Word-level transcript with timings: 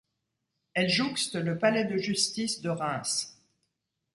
Elle 0.73 0.89
jouxte 0.89 1.35
le 1.35 1.59
Palais 1.59 1.85
de 1.85 1.95
justice 1.97 2.59
de 2.61 2.69
Reims. 2.69 3.37